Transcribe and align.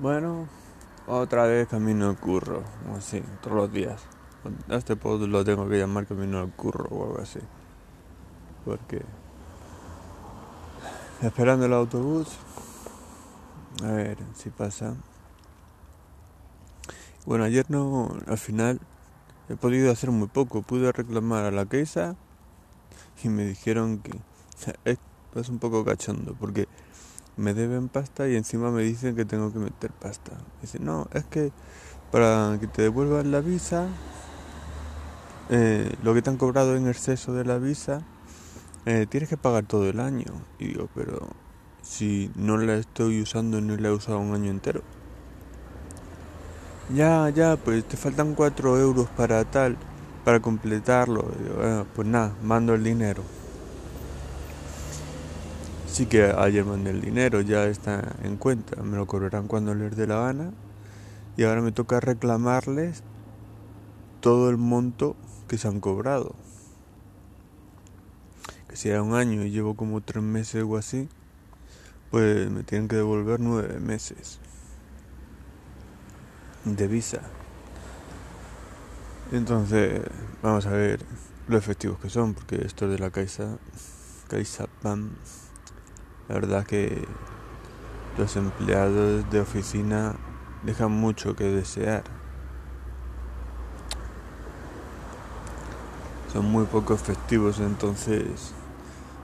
Bueno, 0.00 0.46
otra 1.08 1.46
vez 1.46 1.66
camino 1.66 2.08
al 2.08 2.16
curro, 2.16 2.62
así, 2.96 3.20
todos 3.42 3.56
los 3.56 3.72
días. 3.72 4.00
Este 4.68 4.94
pod 4.94 5.22
lo 5.26 5.44
tengo 5.44 5.68
que 5.68 5.76
llamar 5.76 6.06
camino 6.06 6.38
al 6.38 6.52
curro 6.52 6.86
o 6.88 7.04
algo 7.06 7.20
así. 7.20 7.40
Porque 8.64 9.02
esperando 11.20 11.66
el 11.66 11.72
autobús, 11.72 12.28
a 13.82 13.88
ver 13.90 14.18
si 14.36 14.50
pasa. 14.50 14.94
Bueno, 17.26 17.42
ayer 17.42 17.66
no, 17.68 18.08
al 18.28 18.38
final 18.38 18.80
he 19.48 19.56
podido 19.56 19.90
hacer 19.90 20.12
muy 20.12 20.28
poco. 20.28 20.62
Pude 20.62 20.92
reclamar 20.92 21.44
a 21.44 21.50
la 21.50 21.66
Keisa 21.66 22.14
y 23.24 23.30
me 23.30 23.44
dijeron 23.44 23.98
que 23.98 24.16
es 25.34 25.48
un 25.48 25.58
poco 25.58 25.84
cachondo 25.84 26.36
porque 26.38 26.68
me 27.38 27.54
deben 27.54 27.88
pasta 27.88 28.28
y 28.28 28.36
encima 28.36 28.70
me 28.70 28.82
dicen 28.82 29.16
que 29.16 29.24
tengo 29.24 29.52
que 29.52 29.58
meter 29.58 29.92
pasta. 29.92 30.32
Dice, 30.60 30.78
no, 30.80 31.08
es 31.14 31.24
que 31.24 31.52
para 32.10 32.58
que 32.60 32.66
te 32.66 32.82
devuelvan 32.82 33.30
la 33.30 33.40
visa, 33.40 33.86
eh, 35.50 35.94
lo 36.02 36.14
que 36.14 36.22
te 36.22 36.30
han 36.30 36.36
cobrado 36.36 36.76
en 36.76 36.88
exceso 36.88 37.32
de 37.32 37.44
la 37.44 37.58
visa, 37.58 38.02
eh, 38.86 39.06
tienes 39.08 39.28
que 39.28 39.36
pagar 39.36 39.64
todo 39.64 39.88
el 39.88 40.00
año. 40.00 40.26
Y 40.58 40.68
digo, 40.68 40.88
pero 40.94 41.28
si 41.82 42.30
no 42.34 42.56
la 42.58 42.74
estoy 42.74 43.22
usando 43.22 43.60
ni 43.60 43.76
la 43.76 43.88
he 43.88 43.92
usado 43.92 44.18
un 44.18 44.34
año 44.34 44.50
entero. 44.50 44.82
Ya, 46.94 47.28
ya, 47.30 47.56
pues 47.56 47.84
te 47.84 47.96
faltan 47.96 48.34
4 48.34 48.78
euros 48.78 49.08
para 49.10 49.44
tal, 49.44 49.76
para 50.24 50.40
completarlo. 50.40 51.30
Digo, 51.38 51.56
ah, 51.62 51.84
pues 51.94 52.08
nada, 52.08 52.34
mando 52.42 52.74
el 52.74 52.82
dinero. 52.82 53.22
Sí 55.98 56.06
que 56.06 56.26
ayer 56.26 56.64
mandé 56.64 56.90
el 56.90 57.00
dinero, 57.00 57.40
ya 57.40 57.64
está 57.64 58.14
en 58.22 58.36
cuenta, 58.36 58.80
me 58.84 58.96
lo 58.96 59.08
cobrarán 59.08 59.48
cuando 59.48 59.74
les 59.74 59.96
dé 59.96 60.06
la 60.06 60.20
gana. 60.20 60.52
Y 61.36 61.42
ahora 61.42 61.60
me 61.60 61.72
toca 61.72 61.98
reclamarles 61.98 63.02
todo 64.20 64.48
el 64.48 64.58
monto 64.58 65.16
que 65.48 65.58
se 65.58 65.66
han 65.66 65.80
cobrado. 65.80 66.36
Que 68.68 68.76
si 68.76 68.90
era 68.90 69.02
un 69.02 69.14
año 69.14 69.42
y 69.42 69.50
llevo 69.50 69.74
como 69.74 70.00
tres 70.00 70.22
meses 70.22 70.62
o 70.62 70.76
así, 70.76 71.08
pues 72.12 72.48
me 72.48 72.62
tienen 72.62 72.86
que 72.86 72.94
devolver 72.94 73.40
nueve 73.40 73.80
meses 73.80 74.38
de 76.64 76.86
visa. 76.86 77.22
Entonces, 79.32 80.00
vamos 80.44 80.64
a 80.64 80.70
ver 80.70 81.00
lo 81.48 81.58
efectivos 81.58 81.98
que 81.98 82.08
son, 82.08 82.34
porque 82.34 82.64
esto 82.64 82.86
de 82.86 83.00
la 83.00 83.10
Caixa, 83.10 83.58
Caixa 84.28 84.68
PAM 84.80 85.10
la 86.28 86.34
verdad 86.34 86.64
que 86.64 87.06
los 88.18 88.36
empleados 88.36 89.28
de 89.30 89.40
oficina 89.40 90.14
dejan 90.62 90.92
mucho 90.92 91.34
que 91.34 91.44
desear. 91.44 92.04
Son 96.32 96.44
muy 96.44 96.66
poco 96.66 96.92
efectivos, 96.92 97.58
entonces 97.60 98.52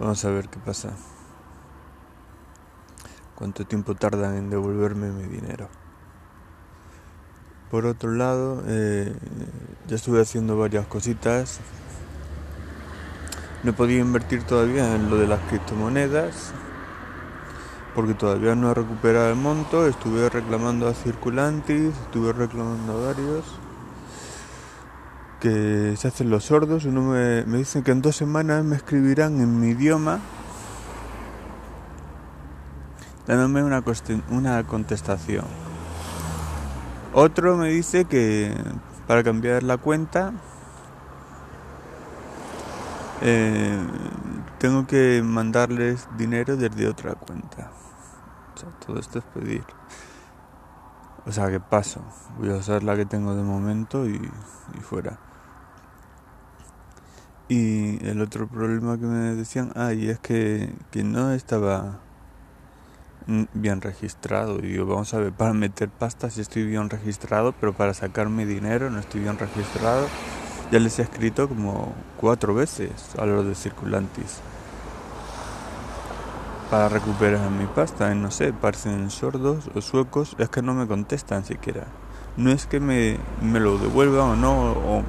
vamos 0.00 0.24
a 0.24 0.30
ver 0.30 0.48
qué 0.48 0.58
pasa. 0.58 0.92
Cuánto 3.34 3.66
tiempo 3.66 3.94
tardan 3.94 4.36
en 4.36 4.48
devolverme 4.48 5.10
mi 5.10 5.24
dinero. 5.24 5.68
Por 7.70 7.84
otro 7.84 8.12
lado, 8.12 8.62
eh, 8.66 9.14
ya 9.86 9.96
estuve 9.96 10.22
haciendo 10.22 10.56
varias 10.56 10.86
cositas. 10.86 11.60
No 13.62 13.72
he 13.72 13.74
podido 13.74 14.00
invertir 14.00 14.44
todavía 14.44 14.94
en 14.94 15.10
lo 15.10 15.18
de 15.18 15.26
las 15.26 15.40
criptomonedas 15.48 16.54
porque 17.96 18.12
todavía 18.12 18.54
no 18.54 18.70
he 18.70 18.74
recuperado 18.74 19.30
el 19.30 19.36
monto, 19.36 19.86
estuve 19.86 20.28
reclamando 20.28 20.86
a 20.86 20.92
Circulantis, 20.92 21.94
estuve 22.04 22.34
reclamando 22.34 22.92
a 22.92 23.06
varios 23.06 23.44
que 25.40 25.94
se 25.96 26.08
hacen 26.08 26.28
los 26.28 26.44
sordos, 26.44 26.84
uno 26.84 27.02
me, 27.02 27.44
me 27.46 27.56
dicen 27.58 27.82
que 27.82 27.92
en 27.92 28.02
dos 28.02 28.14
semanas 28.14 28.62
me 28.64 28.76
escribirán 28.76 29.40
en 29.40 29.58
mi 29.58 29.68
idioma 29.68 30.20
dándome 33.26 33.64
una, 33.64 33.82
una 34.30 34.62
contestación. 34.64 35.46
Otro 37.14 37.56
me 37.56 37.70
dice 37.70 38.04
que 38.04 38.54
para 39.06 39.24
cambiar 39.24 39.62
la 39.62 39.78
cuenta 39.78 40.32
eh, 43.22 43.78
tengo 44.58 44.86
que 44.86 45.22
mandarles 45.24 46.06
dinero 46.18 46.56
desde 46.56 46.86
otra 46.86 47.14
cuenta. 47.14 47.70
Todo 48.86 48.98
esto 48.98 49.18
es 49.18 49.24
pedir. 49.26 49.64
O 51.26 51.32
sea, 51.32 51.50
que 51.50 51.60
paso. 51.60 52.00
Voy 52.38 52.50
a 52.50 52.56
usar 52.56 52.82
la 52.82 52.96
que 52.96 53.04
tengo 53.04 53.34
de 53.34 53.42
momento 53.42 54.08
y, 54.08 54.18
fuera. 54.80 55.18
Y 57.48 58.04
el 58.06 58.20
otro 58.20 58.48
problema 58.48 58.98
que 58.98 59.06
me 59.06 59.34
decían, 59.34 59.72
ah, 59.76 59.92
y 59.92 60.08
es 60.08 60.18
que, 60.18 60.74
que 60.90 61.04
no 61.04 61.32
estaba 61.32 62.00
bien 63.54 63.80
registrado. 63.80 64.58
Y 64.58 64.68
digo, 64.68 64.86
vamos 64.86 65.12
a 65.14 65.18
ver, 65.18 65.32
para 65.32 65.52
meter 65.52 65.88
pasta 65.88 66.30
si 66.30 66.40
estoy 66.40 66.64
bien 66.64 66.88
registrado, 66.90 67.52
pero 67.60 67.72
para 67.72 67.92
sacar 67.94 68.28
mi 68.28 68.44
dinero 68.44 68.90
no 68.90 68.98
estoy 69.00 69.20
bien 69.20 69.38
registrado. 69.38 70.06
Ya 70.72 70.80
les 70.80 70.98
he 70.98 71.02
escrito 71.02 71.48
como 71.48 71.94
cuatro 72.20 72.54
veces 72.54 73.14
a 73.18 73.26
los 73.26 73.46
de 73.46 73.54
Circulantis 73.54 74.40
para 76.70 76.88
recuperar 76.88 77.50
mi 77.50 77.66
pasta. 77.66 78.14
No 78.14 78.30
sé, 78.30 78.52
parecen 78.52 79.10
sordos 79.10 79.70
o 79.74 79.80
suecos, 79.80 80.36
es 80.38 80.48
que 80.48 80.62
no 80.62 80.74
me 80.74 80.86
contestan 80.86 81.44
siquiera. 81.44 81.86
No 82.36 82.50
es 82.50 82.66
que 82.66 82.80
me, 82.80 83.18
me 83.40 83.60
lo 83.60 83.78
devuelvan 83.78 84.30
o 84.30 84.36
no, 84.36 84.72
o 84.72 85.02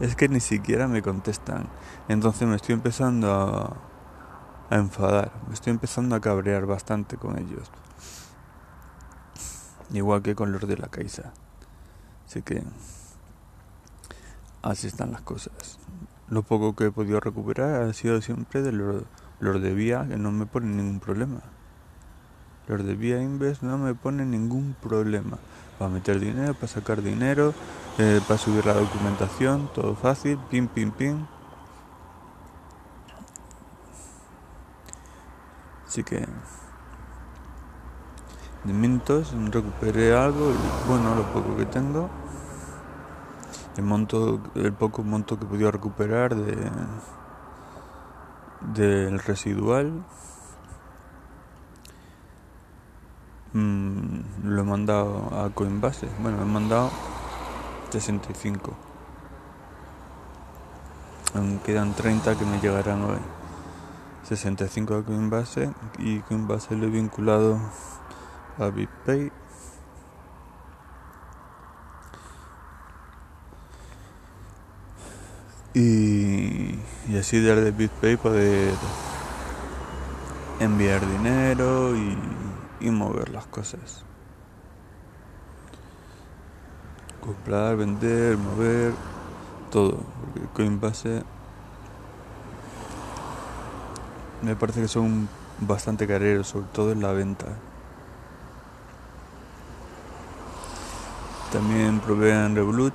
es 0.00 0.16
que 0.16 0.28
ni 0.28 0.40
siquiera 0.40 0.88
me 0.88 1.02
contestan. 1.02 1.68
Entonces 2.08 2.48
me 2.48 2.56
estoy 2.56 2.74
empezando 2.74 3.32
a, 3.32 3.76
a 4.74 4.76
enfadar, 4.76 5.32
me 5.48 5.54
estoy 5.54 5.72
empezando 5.72 6.16
a 6.16 6.20
cabrear 6.20 6.66
bastante 6.66 7.16
con 7.16 7.38
ellos. 7.38 7.70
Igual 9.92 10.22
que 10.22 10.34
con 10.34 10.52
los 10.52 10.66
de 10.66 10.76
la 10.76 10.88
Caixa. 10.88 11.32
Así 12.26 12.42
que 12.42 12.62
así 14.62 14.86
están 14.86 15.10
las 15.12 15.22
cosas. 15.22 15.78
Lo 16.28 16.42
poco 16.42 16.76
que 16.76 16.86
he 16.86 16.92
podido 16.92 17.18
recuperar 17.18 17.82
ha 17.82 17.92
sido 17.92 18.22
siempre 18.22 18.62
de 18.62 18.70
los 18.70 19.02
los 19.40 19.60
de 19.60 19.74
vía 19.74 20.04
no 20.04 20.30
me 20.30 20.46
ponen 20.46 20.76
ningún 20.76 21.00
problema. 21.00 21.40
Los 22.68 22.84
de 22.84 22.94
vía 22.94 23.20
Inves 23.20 23.62
no 23.62 23.78
me 23.78 23.94
ponen 23.94 24.30
ningún 24.30 24.76
problema. 24.80 25.38
Para 25.78 25.90
meter 25.90 26.20
dinero, 26.20 26.54
para 26.54 26.68
sacar 26.68 27.02
dinero, 27.02 27.54
eh, 27.98 28.20
para 28.28 28.38
subir 28.38 28.66
la 28.66 28.74
documentación, 28.74 29.70
todo 29.74 29.94
fácil, 29.96 30.38
pim, 30.50 30.68
pim, 30.68 30.90
pim. 30.90 31.26
Así 35.88 36.04
que 36.04 36.24
de 38.62 38.72
Mintos 38.74 39.34
recuperé 39.50 40.14
algo 40.14 40.52
bueno, 40.86 41.14
lo 41.14 41.22
poco 41.32 41.56
que 41.56 41.64
tengo. 41.64 42.10
El 43.76 43.84
monto, 43.84 44.40
el 44.54 44.72
poco 44.74 45.02
monto 45.02 45.38
que 45.38 45.46
he 45.46 45.48
podido 45.48 45.70
recuperar 45.70 46.36
de 46.36 46.70
del 48.60 49.18
residual 49.18 50.04
mm, 53.52 54.20
lo 54.44 54.60
he 54.60 54.64
mandado 54.64 55.44
a 55.44 55.50
Coinbase. 55.50 56.08
Bueno 56.20 56.42
he 56.42 56.44
mandado 56.44 56.90
65 57.90 58.90
aún 61.34 61.60
quedan 61.60 61.94
30 61.94 62.36
que 62.36 62.44
me 62.44 62.60
llegarán 62.60 63.02
hoy. 63.02 63.18
65 64.24 64.94
a 64.94 65.04
Coinbase 65.04 65.70
y 65.98 66.20
Coinbase 66.20 66.76
lo 66.76 66.86
he 66.86 66.90
vinculado 66.90 67.58
a 68.58 68.66
BitPay. 68.66 69.32
Y 75.72 76.78
así 77.20 77.38
desde 77.40 77.70
BitPay 77.70 78.16
poder 78.16 78.74
enviar 80.58 81.06
dinero 81.06 81.96
y, 81.96 82.16
y 82.80 82.90
mover 82.90 83.30
las 83.30 83.46
cosas. 83.46 84.04
Comprar, 87.20 87.76
vender, 87.76 88.36
mover, 88.36 88.92
todo. 89.70 89.98
Porque 90.32 90.48
Coinbase 90.54 91.22
me 94.42 94.56
parece 94.56 94.82
que 94.82 94.88
son 94.88 95.28
bastante 95.60 96.06
careros, 96.06 96.48
sobre 96.48 96.66
todo 96.72 96.92
en 96.92 97.02
la 97.02 97.12
venta. 97.12 97.46
También 101.52 102.00
proveen 102.00 102.54
Revolut 102.54 102.94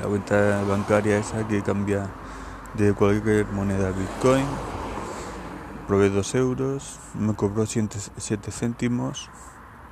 la 0.00 0.08
cuenta 0.08 0.62
bancaria 0.64 1.18
esa 1.18 1.46
que 1.48 1.62
cambia 1.62 2.06
de 2.76 2.92
cualquier 2.92 3.46
moneda 3.46 3.90
Bitcoin. 3.90 4.44
Probé 5.86 6.10
2 6.10 6.34
euros, 6.34 6.98
me 7.14 7.34
cobró 7.34 7.64
7 7.64 7.98
céntimos 8.50 9.30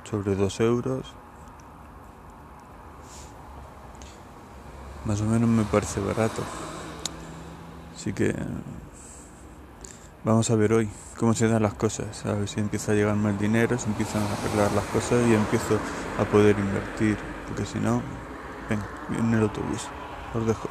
sobre 0.03 0.35
2 0.35 0.59
euros. 0.59 1.13
Más 5.05 5.21
o 5.21 5.25
menos 5.25 5.49
me 5.49 5.63
parece 5.63 5.99
barato. 6.01 6.43
Así 7.95 8.13
que 8.13 8.35
vamos 10.23 10.49
a 10.51 10.55
ver 10.55 10.73
hoy 10.73 10.89
cómo 11.17 11.33
se 11.33 11.47
dan 11.47 11.63
las 11.63 11.75
cosas. 11.75 12.25
A 12.25 12.33
ver 12.33 12.47
si 12.47 12.59
empieza 12.59 12.91
a 12.91 12.95
llegar 12.95 13.15
más 13.15 13.39
dinero, 13.39 13.77
si 13.77 13.87
empiezan 13.87 14.21
a 14.21 14.33
arreglar 14.33 14.71
las 14.73 14.85
cosas 14.85 15.25
y 15.27 15.33
empiezo 15.33 15.79
a 16.19 16.25
poder 16.25 16.59
invertir. 16.59 17.17
Porque 17.47 17.65
si 17.65 17.79
no, 17.79 18.01
venga, 18.69 18.85
viene 19.09 19.37
el 19.37 19.43
autobús. 19.43 19.87
Os 20.33 20.45
dejo. 20.45 20.64